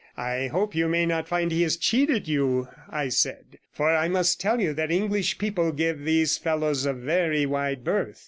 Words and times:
"I 0.17 0.47
hope 0.47 0.73
you 0.73 0.87
may 0.87 1.05
not 1.05 1.27
find 1.27 1.51
he 1.51 1.61
has 1.61 1.77
cheated 1.77 2.27
you," 2.27 2.67
I 2.89 3.09
said, 3.09 3.59
"for 3.71 3.95
I 3.95 4.07
must 4.07 4.41
tell 4.41 4.59
you 4.59 4.73
that 4.73 4.89
English 4.91 5.37
people 5.37 5.71
give 5.71 6.03
these 6.05 6.39
fellows 6.39 6.87
a 6.87 6.93
very 6.93 7.45
wide 7.45 7.83
berth. 7.83 8.19